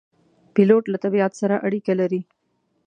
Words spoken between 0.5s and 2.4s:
پیلوټ له طبیعت سره اړیکه لري.